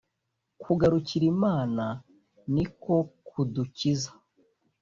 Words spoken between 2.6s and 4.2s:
ko kudukiza